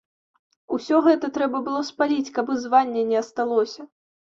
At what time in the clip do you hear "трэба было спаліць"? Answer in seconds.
1.37-2.33